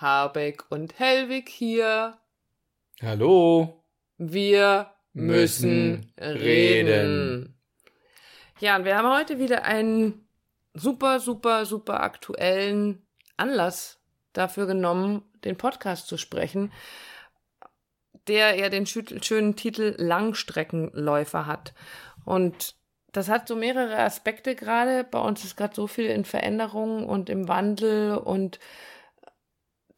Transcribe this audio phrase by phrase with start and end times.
[0.00, 2.18] Habeck und Helwig hier.
[3.02, 3.82] Hallo.
[4.16, 6.38] Wir müssen, müssen reden.
[6.38, 7.54] reden.
[8.60, 10.28] Ja, und wir haben heute wieder einen
[10.72, 13.06] super, super, super aktuellen
[13.36, 14.00] Anlass
[14.32, 16.72] dafür genommen, den Podcast zu sprechen,
[18.28, 21.74] der ja den schönen Titel Langstreckenläufer hat.
[22.24, 22.76] Und
[23.10, 25.02] das hat so mehrere Aspekte gerade.
[25.02, 28.60] Bei uns ist gerade so viel in Veränderung und im Wandel und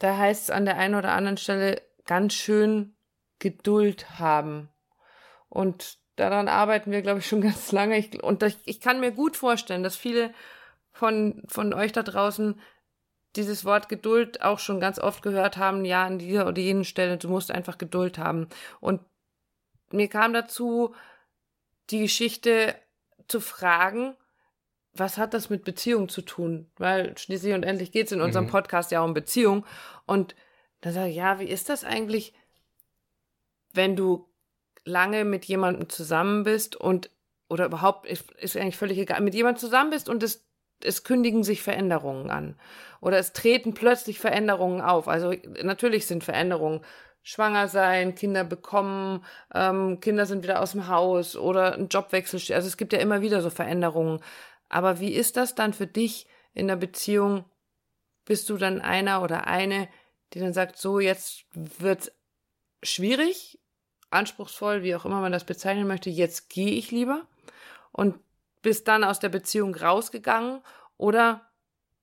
[0.00, 2.96] da heißt es an der einen oder anderen Stelle ganz schön
[3.38, 4.68] Geduld haben.
[5.48, 7.96] Und daran arbeiten wir, glaube ich, schon ganz lange.
[7.98, 10.34] Ich, und ich, ich kann mir gut vorstellen, dass viele
[10.90, 12.60] von, von euch da draußen
[13.36, 17.16] dieses Wort Geduld auch schon ganz oft gehört haben, ja, an dieser oder jenen Stelle,
[17.16, 18.48] du musst einfach Geduld haben.
[18.80, 19.00] Und
[19.92, 20.94] mir kam dazu
[21.90, 22.74] die Geschichte
[23.28, 24.16] zu fragen,
[24.92, 26.70] was hat das mit Beziehung zu tun?
[26.76, 28.50] Weil schließlich und endlich geht es in unserem mhm.
[28.50, 29.64] Podcast ja um Beziehung.
[30.06, 30.34] Und
[30.80, 32.34] dann sage ich, ja, wie ist das eigentlich,
[33.72, 34.28] wenn du
[34.84, 37.10] lange mit jemandem zusammen bist und
[37.48, 40.46] oder überhaupt ist, ist eigentlich völlig egal, mit jemandem zusammen bist und es,
[40.84, 42.56] es kündigen sich Veränderungen an.
[43.00, 45.08] Oder es treten plötzlich Veränderungen auf.
[45.08, 46.80] Also natürlich sind Veränderungen
[47.22, 52.40] schwanger sein, Kinder bekommen, ähm, Kinder sind wieder aus dem Haus oder ein Jobwechsel.
[52.54, 54.20] Also es gibt ja immer wieder so Veränderungen.
[54.70, 57.44] Aber wie ist das dann für dich in der Beziehung?
[58.24, 59.88] Bist du dann einer oder eine,
[60.32, 62.12] die dann sagt, so jetzt wird's
[62.82, 63.58] schwierig,
[64.10, 67.26] anspruchsvoll, wie auch immer man das bezeichnen möchte, jetzt gehe ich lieber
[67.92, 68.18] und
[68.62, 70.62] bist dann aus der Beziehung rausgegangen
[70.96, 71.50] oder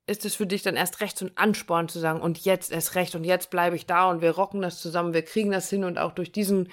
[0.08, 2.95] ist es für dich dann erst recht so ein Ansporn zu sagen, und jetzt erst
[2.95, 5.84] recht, und jetzt bleibe ich da und wir rocken das zusammen, wir kriegen das hin
[5.84, 6.72] und auch durch diesen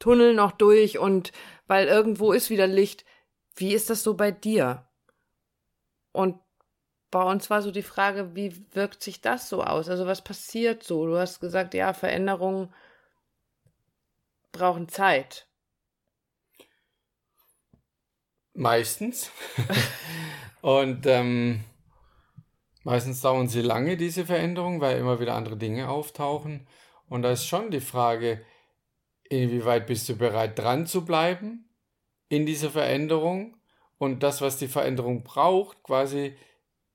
[0.00, 1.32] Tunnel noch durch und
[1.66, 3.04] weil irgendwo ist wieder Licht.
[3.54, 4.86] Wie ist das so bei dir?
[6.14, 6.40] Und
[7.10, 9.90] bei uns war so die Frage, wie wirkt sich das so aus?
[9.90, 11.06] Also was passiert so?
[11.06, 12.72] Du hast gesagt, ja, Veränderungen
[14.50, 15.46] brauchen Zeit.
[18.54, 19.30] Meistens.
[20.62, 21.64] und ähm,
[22.84, 26.66] Meistens dauern sie lange, diese Veränderungen, weil immer wieder andere Dinge auftauchen.
[27.08, 28.44] Und da ist schon die Frage,
[29.24, 31.70] inwieweit bist du bereit, dran zu bleiben
[32.28, 33.56] in dieser Veränderung
[33.98, 36.36] und das, was die Veränderung braucht, quasi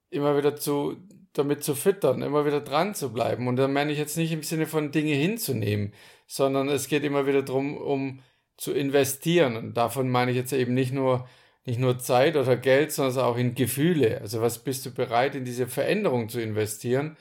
[0.09, 0.97] immer wieder zu,
[1.33, 3.47] damit zu füttern, immer wieder dran zu bleiben.
[3.47, 5.93] Und da meine ich jetzt nicht im Sinne von Dinge hinzunehmen,
[6.27, 8.21] sondern es geht immer wieder darum, um
[8.57, 9.55] zu investieren.
[9.55, 11.27] Und davon meine ich jetzt eben nicht nur
[11.69, 14.19] nicht nur Zeit oder Geld, sondern auch in Gefühle.
[14.21, 17.15] Also was bist du bereit, in diese Veränderung zu investieren?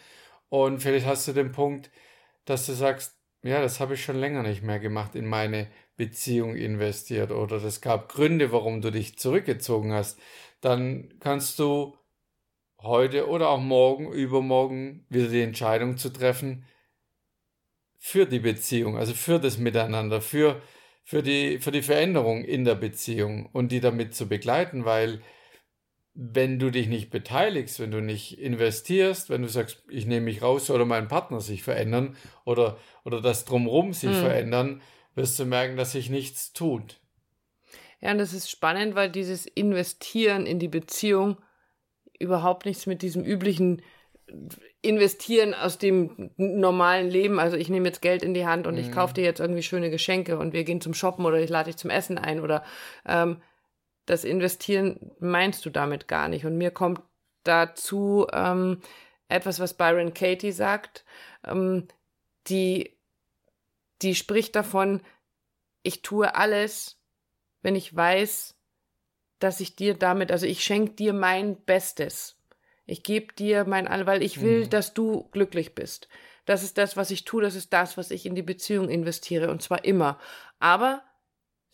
[0.49, 1.91] Und vielleicht hast du den Punkt,
[2.47, 3.18] dass du sagst,
[3.48, 7.81] ja, das habe ich schon länger nicht mehr gemacht, in meine Beziehung investiert oder es
[7.81, 10.19] gab Gründe, warum du dich zurückgezogen hast.
[10.60, 11.97] Dann kannst du
[12.81, 16.64] heute oder auch morgen, übermorgen wieder die Entscheidung zu treffen
[17.98, 20.62] für die Beziehung, also für das Miteinander, für
[21.09, 25.22] für die, für die Veränderung in der Beziehung und die damit zu begleiten, weil
[26.21, 30.43] wenn du dich nicht beteiligst, wenn du nicht investierst, wenn du sagst, ich nehme mich
[30.43, 34.15] raus oder mein Partner sich verändern oder, oder das drumherum sich mhm.
[34.15, 34.83] verändern,
[35.15, 36.99] wirst du merken, dass sich nichts tut.
[38.01, 41.37] Ja, und das ist spannend, weil dieses Investieren in die Beziehung
[42.19, 43.81] überhaupt nichts mit diesem üblichen
[44.83, 47.39] investieren aus dem normalen Leben.
[47.39, 48.81] Also ich nehme jetzt Geld in die Hand und mhm.
[48.81, 51.71] ich kaufe dir jetzt irgendwie schöne Geschenke und wir gehen zum Shoppen oder ich lade
[51.71, 52.65] dich zum Essen ein oder
[53.07, 53.41] ähm,
[54.09, 56.47] das Investieren meinst du damit gar nicht.
[56.47, 57.01] Und mir kommt
[57.45, 58.81] dazu ähm,
[59.29, 61.05] etwas, was Byron Katie sagt,
[61.45, 61.87] ähm,
[62.47, 62.97] die,
[64.01, 65.03] die spricht davon,
[65.83, 66.99] ich tue alles,
[67.63, 68.57] wenn ich weiß,
[69.39, 72.37] dass ich dir damit, also ich schenke dir mein Bestes.
[72.87, 74.71] Ich gebe dir mein All, weil ich will, mhm.
[74.71, 76.09] dass du glücklich bist.
[76.47, 79.51] Das ist das, was ich tue, das ist das, was ich in die Beziehung investiere
[79.51, 80.19] und zwar immer.
[80.59, 81.03] Aber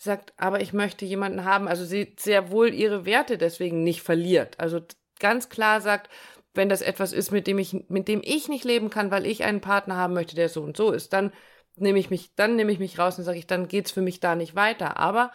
[0.05, 4.61] sagt, aber ich möchte jemanden haben, also sie sehr wohl ihre Werte deswegen nicht verliert.
[4.61, 4.81] Also
[5.19, 6.11] ganz klar sagt,
[6.55, 9.45] wenn das etwas ist, mit dem ich, mit dem ich nicht leben kann, weil ich
[9.45, 11.33] einen Partner haben möchte, der so und so ist, dann
[11.77, 14.21] nehme ich mich, dann nehme ich mich raus und sage ich, dann geht's für mich
[14.21, 14.97] da nicht weiter.
[14.97, 15.33] Aber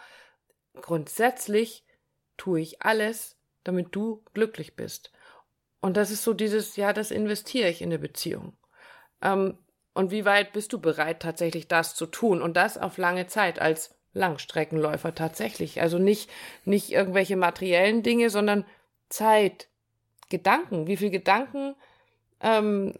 [0.80, 1.84] grundsätzlich
[2.36, 5.12] tue ich alles, damit du glücklich bist.
[5.80, 8.56] Und das ist so dieses, ja, das investiere ich in eine Beziehung.
[9.22, 9.58] Ähm,
[9.92, 12.40] und wie weit bist du bereit, tatsächlich das zu tun?
[12.40, 15.80] Und das auf lange Zeit als Langstreckenläufer tatsächlich.
[15.80, 16.30] Also nicht,
[16.64, 18.64] nicht irgendwelche materiellen Dinge, sondern
[19.08, 19.68] Zeit,
[20.28, 20.86] Gedanken.
[20.86, 21.74] Wie viel Gedanken,
[22.40, 22.94] ähm,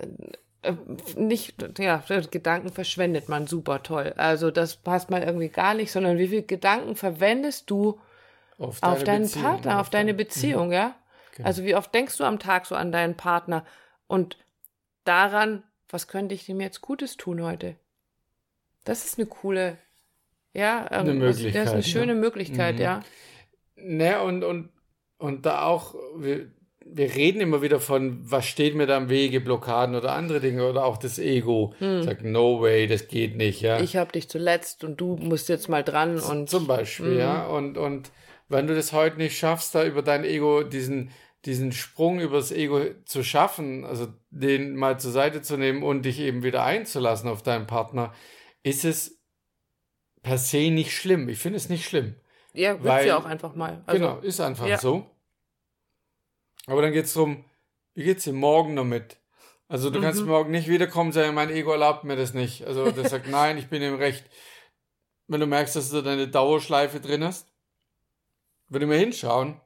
[0.62, 0.74] äh,
[1.16, 4.12] nicht, ja, Gedanken verschwendet man super toll.
[4.16, 7.98] Also das passt mal irgendwie gar nicht, sondern wie viel Gedanken verwendest du
[8.58, 10.72] auf, auf deinen Beziehung, Partner, auf, auf deine Beziehung, mhm.
[10.72, 10.94] ja?
[11.36, 11.48] Genau.
[11.48, 13.64] Also wie oft denkst du am Tag so an deinen Partner
[14.06, 14.36] und
[15.04, 17.76] daran, was könnte ich dem jetzt Gutes tun heute?
[18.84, 19.78] Das ist eine coole,
[20.52, 21.54] ja, eine Möglichkeit.
[21.54, 22.18] Das ist eine schöne ja.
[22.18, 22.80] Möglichkeit, mhm.
[22.80, 23.00] ja.
[23.76, 24.70] Ne, und, und,
[25.18, 26.50] und da auch, wir,
[26.84, 30.68] wir reden immer wieder von, was steht mir da im Wege, Blockaden oder andere Dinge
[30.68, 31.74] oder auch das Ego.
[31.78, 32.02] Hm.
[32.02, 33.80] Sagt, no way, das geht nicht, ja.
[33.80, 36.50] Ich habe dich zuletzt und du musst jetzt mal dran und.
[36.50, 37.18] Zum Beispiel, mhm.
[37.18, 37.46] ja.
[37.46, 38.10] Und, und
[38.48, 41.10] wenn du das heute nicht schaffst, da über dein Ego diesen,
[41.44, 46.18] diesen Sprung übers Ego zu schaffen, also den mal zur Seite zu nehmen und dich
[46.18, 48.12] eben wieder einzulassen auf deinen Partner,
[48.62, 49.19] ist es
[50.22, 51.28] per se nicht schlimm.
[51.28, 52.16] Ich finde es nicht schlimm.
[52.52, 53.82] Ja, wird ja auch einfach mal.
[53.86, 54.78] Also, genau, ist einfach ja.
[54.78, 55.08] so.
[56.66, 57.44] Aber dann geht es darum,
[57.94, 59.16] wie geht es dir morgen damit?
[59.68, 60.02] Also du mhm.
[60.02, 62.66] kannst morgen nicht wiederkommen sagen, mein Ego erlaubt mir das nicht.
[62.66, 64.24] Also das sagt, nein, ich bin im Recht.
[65.28, 67.48] Wenn du merkst, dass du deine Dauerschleife drin hast,
[68.68, 69.60] würde mir hinschauen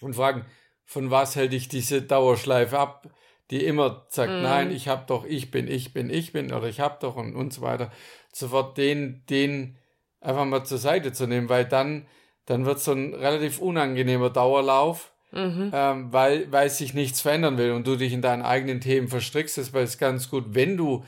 [0.00, 0.46] und fragen,
[0.86, 3.10] von was hält dich diese Dauerschleife ab,
[3.50, 4.42] die immer sagt, mhm.
[4.42, 7.34] nein, ich hab doch, ich bin, ich bin, ich bin oder ich hab doch und,
[7.34, 7.90] und so weiter.
[8.32, 9.78] Sofort den, den
[10.20, 12.06] einfach mal zur Seite zu nehmen, weil dann
[12.48, 15.70] dann wird so ein relativ unangenehmer Dauerlauf, mhm.
[15.74, 19.58] ähm, weil, weil sich nichts verändern will und du dich in deinen eigenen Themen verstrickst.
[19.58, 21.04] Das ist ganz gut, wenn du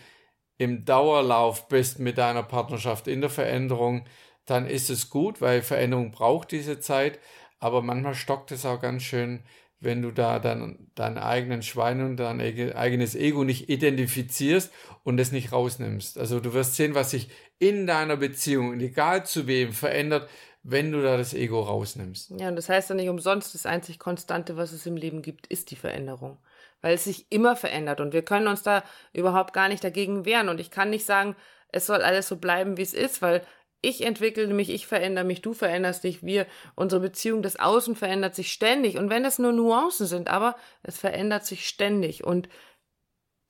[0.59, 4.05] im Dauerlauf bist mit deiner Partnerschaft in der Veränderung,
[4.45, 7.19] dann ist es gut, weil Veränderung braucht diese Zeit.
[7.59, 9.43] Aber manchmal stockt es auch ganz schön,
[9.81, 14.71] wenn du da dann deinen eigenen Schwein und dein eigenes Ego nicht identifizierst
[15.05, 16.19] und es nicht rausnimmst.
[16.19, 20.29] Also du wirst sehen, was sich in deiner Beziehung, egal zu wem, verändert,
[20.63, 22.33] wenn du da das Ego rausnimmst.
[22.39, 25.47] Ja, und das heißt ja nicht umsonst, das einzig Konstante, was es im Leben gibt,
[25.47, 26.39] ist die Veränderung.
[26.83, 30.49] Weil es sich immer verändert und wir können uns da überhaupt gar nicht dagegen wehren.
[30.51, 31.37] Und ich kann nicht sagen,
[31.73, 33.43] es soll alles so bleiben, wie es ist, weil
[33.83, 38.35] ich entwickle mich, ich verändere mich, du veränderst dich, wir, unsere Beziehung, das Außen verändert
[38.35, 38.99] sich ständig.
[38.99, 42.49] Und wenn das nur Nuancen sind, aber es verändert sich ständig und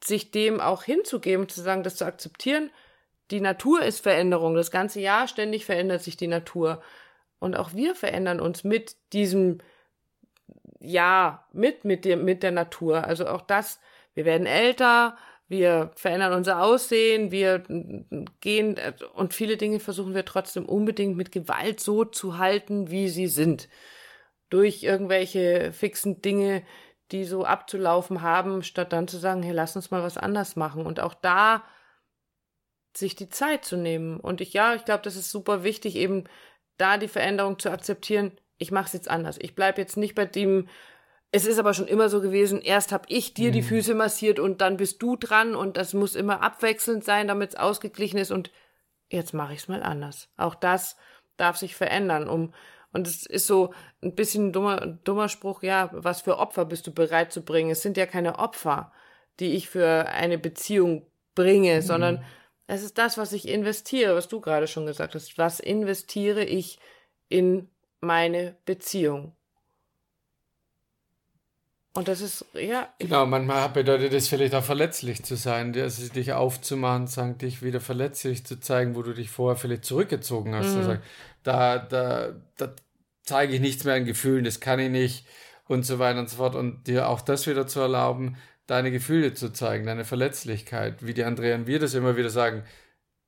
[0.03, 2.71] sich dem auch hinzugeben, zu sagen, das zu akzeptieren,
[3.31, 4.55] die Natur ist Veränderung.
[4.55, 6.83] Das ganze Jahr ständig verändert sich die Natur.
[7.39, 9.59] Und auch wir verändern uns mit diesem,
[10.79, 13.05] ja, mit, mit dem, mit der Natur.
[13.05, 13.81] Also auch das,
[14.15, 15.17] wir werden älter,
[15.51, 17.65] wir verändern unser Aussehen, wir
[18.41, 18.77] gehen
[19.15, 23.69] und viele Dinge versuchen wir trotzdem unbedingt mit Gewalt so zu halten, wie sie sind.
[24.49, 26.63] Durch irgendwelche fixen Dinge,
[27.11, 30.87] die so abzulaufen haben, statt dann zu sagen, hey, lass uns mal was anders machen.
[30.87, 31.65] Und auch da
[32.97, 34.21] sich die Zeit zu nehmen.
[34.21, 36.29] Und ich, ja, ich glaube, das ist super wichtig, eben
[36.77, 39.37] da die Veränderung zu akzeptieren, ich mache es jetzt anders.
[39.41, 40.69] Ich bleibe jetzt nicht bei dem,
[41.33, 43.53] es ist aber schon immer so gewesen, erst habe ich dir mhm.
[43.53, 47.51] die Füße massiert und dann bist du dran und das muss immer abwechselnd sein, damit
[47.51, 48.51] es ausgeglichen ist und
[49.09, 50.29] jetzt mache ich es mal anders.
[50.37, 50.97] Auch das
[51.37, 52.53] darf sich verändern, um
[52.93, 53.73] und es ist so
[54.03, 57.71] ein bisschen ein dummer, dummer Spruch, ja, was für Opfer bist du bereit zu bringen?
[57.71, 58.93] Es sind ja keine Opfer,
[59.39, 61.07] die ich für eine Beziehung
[61.37, 61.83] bringe, mhm.
[61.83, 62.25] sondern
[62.67, 65.39] es ist das, was ich investiere, was du gerade schon gesagt hast.
[65.39, 66.79] Was investiere ich
[67.29, 67.69] in
[68.01, 69.37] meine Beziehung?
[71.93, 72.93] Und das ist, ja.
[72.99, 77.81] Genau, manchmal bedeutet es vielleicht auch verletzlich zu sein, also dich aufzumachen, sagen, dich wieder
[77.81, 80.75] verletzlich zu zeigen, wo du dich vorher vielleicht zurückgezogen hast.
[80.75, 80.79] Mhm.
[80.79, 80.97] Also,
[81.43, 82.75] da, da, da
[83.25, 85.27] zeige ich nichts mehr an Gefühlen, das kann ich nicht
[85.67, 86.55] und so weiter und so fort.
[86.55, 91.25] Und dir auch das wieder zu erlauben, deine Gefühle zu zeigen, deine Verletzlichkeit, wie die
[91.25, 92.63] Andrea und wir das immer wieder sagen,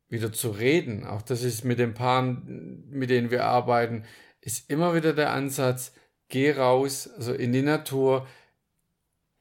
[0.09, 1.04] wieder zu reden.
[1.04, 4.04] Auch das ist mit den Paaren, mit denen wir arbeiten,
[4.40, 5.95] ist immer wieder der Ansatz,
[6.28, 8.26] geh raus, also in die Natur,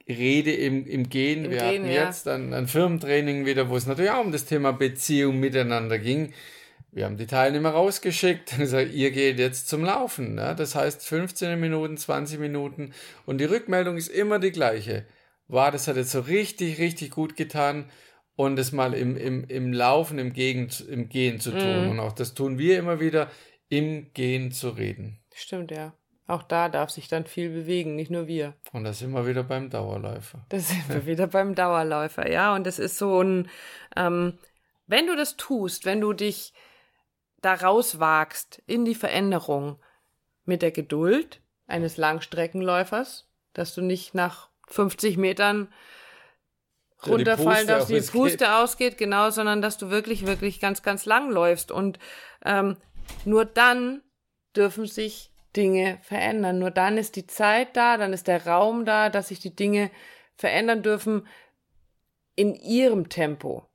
[0.08, 1.44] rede im, im Gehen.
[1.44, 2.06] Im wir Gehen, hatten ja.
[2.06, 6.32] jetzt ein, ein Firmentraining wieder, wo es natürlich auch um das Thema Beziehung miteinander ging.
[6.90, 10.34] Wir haben die Teilnehmer rausgeschickt und gesagt, ihr geht jetzt zum Laufen.
[10.34, 10.54] Ne?
[10.56, 12.92] Das heißt 15 Minuten, 20 Minuten
[13.24, 15.06] und die Rückmeldung ist immer die gleiche
[15.52, 17.90] wow, das hat jetzt so richtig, richtig gut getan
[18.34, 21.86] und es mal im, im, im Laufen, im, Gegen, im Gehen zu tun.
[21.86, 21.90] Mm.
[21.90, 23.30] Und auch das tun wir immer wieder,
[23.68, 25.20] im Gehen zu reden.
[25.34, 25.94] Stimmt, ja.
[26.26, 28.54] Auch da darf sich dann viel bewegen, nicht nur wir.
[28.72, 30.44] Und da sind wir wieder beim Dauerläufer.
[30.48, 32.54] Da sind wir wieder beim Dauerläufer, ja.
[32.54, 33.50] Und das ist so ein,
[33.96, 34.38] ähm,
[34.86, 36.52] wenn du das tust, wenn du dich
[37.40, 39.80] da rauswagst in die Veränderung
[40.44, 45.72] mit der Geduld eines Langstreckenläufers, dass du nicht nach 50 Metern
[47.06, 51.72] runterfallen, dass die Puste ausgeht, genau, sondern dass du wirklich, wirklich ganz, ganz lang läufst.
[51.72, 51.98] Und
[52.44, 52.76] ähm,
[53.24, 54.02] nur dann
[54.54, 56.58] dürfen sich Dinge verändern.
[56.58, 59.90] Nur dann ist die Zeit da, dann ist der Raum da, dass sich die Dinge
[60.36, 61.26] verändern dürfen
[62.34, 63.66] in ihrem Tempo.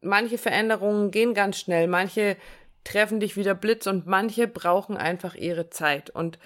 [0.00, 2.36] Manche Veränderungen gehen ganz schnell, manche
[2.84, 6.10] treffen dich wieder Blitz und manche brauchen einfach ihre Zeit.
[6.10, 6.38] Und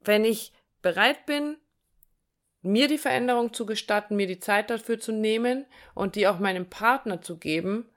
[0.00, 0.52] wenn ich
[0.82, 1.56] bereit bin,
[2.62, 6.68] mir die Veränderung zu gestatten, mir die Zeit dafür zu nehmen und die auch meinem
[6.68, 7.88] Partner zu geben,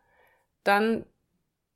[0.64, 1.06] dann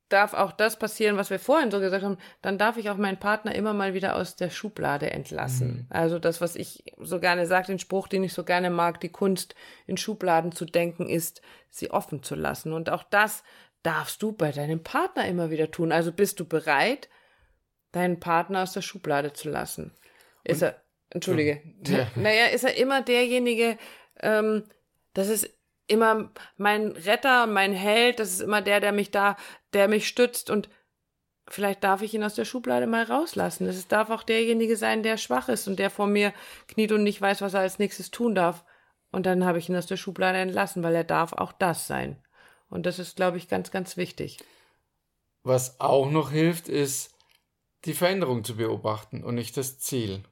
[0.10, 3.20] darf auch das passieren, was wir vorhin so gesagt haben, dann darf ich auch meinen
[3.20, 5.68] Partner immer mal wieder aus der Schublade entlassen.
[5.68, 5.86] Mhm.
[5.90, 9.10] Also das, was ich so gerne sage, den Spruch, den ich so gerne mag, die
[9.10, 12.74] Kunst in Schubladen zu denken, ist, sie offen zu lassen.
[12.74, 13.44] Und auch das
[13.84, 15.92] darfst du bei deinem Partner immer wieder tun.
[15.92, 17.10] Also bist du bereit,
[17.92, 19.94] deinen Partner aus der Schublade zu lassen?
[20.44, 22.08] Ist Und, er, entschuldige, ja.
[22.16, 23.78] naja, ist er immer derjenige,
[24.22, 24.64] ähm,
[25.14, 25.57] das ist
[25.88, 29.38] immer mein Retter, mein Held, das ist immer der, der mich da,
[29.74, 30.70] der mich stützt und
[31.48, 33.68] vielleicht darf ich ihn aus der Schublade mal rauslassen.
[33.68, 36.34] Es darf auch derjenige sein, der schwach ist und der vor mir
[36.68, 38.66] kniet und nicht weiß, was er als nächstes tun darf.
[39.12, 42.22] Und dann habe ich ihn aus der Schublade entlassen, weil er darf auch das sein.
[42.70, 44.40] Und das ist, glaube ich, ganz, ganz wichtig.
[45.44, 47.16] Was auch noch hilft, ist,
[47.86, 50.24] die Veränderung zu beobachten und nicht das Ziel.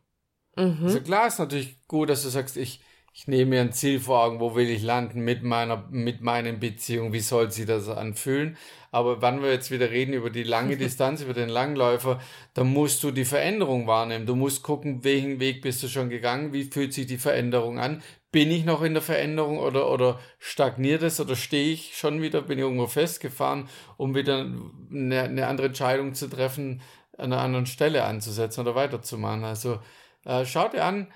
[0.58, 0.80] Mhm.
[0.84, 2.82] Also klar ist natürlich gut, dass du sagst, ich,
[3.18, 6.60] ich nehme mir ein Ziel vor Augen, wo will ich landen mit meiner, mit meinen
[6.60, 8.58] Beziehungen, wie soll sie das anfühlen.
[8.92, 12.20] Aber wenn wir jetzt wieder reden über die lange Distanz, über den Langläufer,
[12.56, 14.26] dann musst du die Veränderung wahrnehmen.
[14.26, 18.04] Du musst gucken, welchen Weg bist du schon gegangen, wie fühlt sich die Veränderung an.
[18.34, 22.42] Bin ich noch in der Veränderung oder, oder stagniert es oder stehe ich schon wieder,
[22.42, 24.46] bin ich irgendwo festgefahren, um wieder
[24.92, 26.82] eine, eine andere Entscheidung zu treffen,
[27.18, 29.46] an einer anderen Stelle anzusetzen oder weiterzumachen.
[29.46, 29.80] Also
[30.26, 31.08] äh, schau dir an,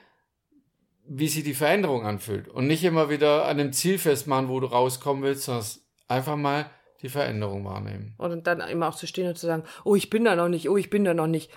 [1.10, 2.48] wie sich die Veränderung anfühlt.
[2.48, 5.66] Und nicht immer wieder an dem Ziel festmachen, wo du rauskommen willst, sondern
[6.08, 6.70] einfach mal
[7.02, 8.14] die Veränderung wahrnehmen.
[8.18, 10.70] Und dann immer auch zu stehen und zu sagen, oh, ich bin da noch nicht,
[10.70, 11.52] oh, ich bin da noch nicht.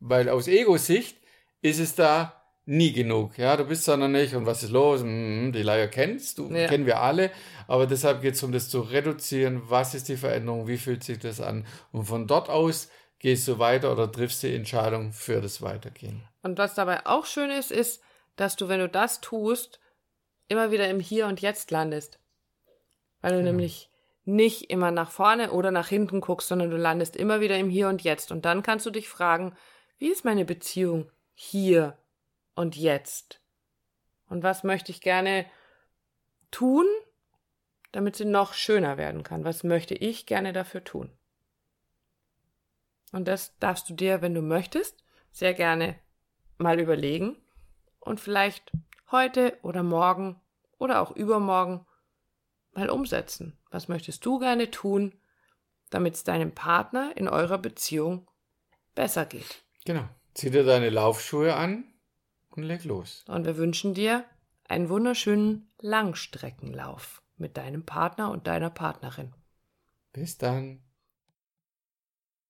[0.00, 1.18] Weil aus Ego-Sicht
[1.60, 3.36] ist es da nie genug.
[3.36, 5.02] Ja, du bist da noch nicht und was ist los?
[5.02, 6.66] Hm, die Leier kennst du, ja.
[6.66, 7.30] kennen wir alle.
[7.68, 9.62] Aber deshalb geht es um das zu reduzieren.
[9.66, 10.66] Was ist die Veränderung?
[10.68, 11.66] Wie fühlt sich das an?
[11.92, 12.88] Und von dort aus
[13.18, 16.22] gehst du weiter oder triffst die Entscheidung für das Weitergehen.
[16.42, 18.02] Und was dabei auch schön ist, ist,
[18.36, 19.80] dass du, wenn du das tust,
[20.48, 22.20] immer wieder im Hier und Jetzt landest.
[23.20, 23.50] Weil du genau.
[23.50, 23.90] nämlich
[24.24, 27.88] nicht immer nach vorne oder nach hinten guckst, sondern du landest immer wieder im Hier
[27.88, 28.30] und Jetzt.
[28.30, 29.56] Und dann kannst du dich fragen,
[29.98, 31.96] wie ist meine Beziehung hier
[32.54, 33.40] und jetzt?
[34.28, 35.46] Und was möchte ich gerne
[36.50, 36.86] tun,
[37.92, 39.44] damit sie noch schöner werden kann?
[39.44, 41.10] Was möchte ich gerne dafür tun?
[43.12, 45.98] Und das darfst du dir, wenn du möchtest, sehr gerne
[46.58, 47.36] mal überlegen
[48.06, 48.72] und vielleicht
[49.10, 50.40] heute oder morgen
[50.78, 51.86] oder auch übermorgen
[52.72, 53.58] mal umsetzen.
[53.70, 55.14] Was möchtest du gerne tun,
[55.90, 58.28] damit es deinem Partner in eurer Beziehung
[58.94, 59.64] besser geht?
[59.84, 60.08] Genau.
[60.34, 61.84] Zieh dir deine Laufschuhe an
[62.50, 63.24] und leg los.
[63.26, 64.24] Und wir wünschen dir
[64.68, 69.34] einen wunderschönen Langstreckenlauf mit deinem Partner und deiner Partnerin.
[70.12, 70.82] Bis dann.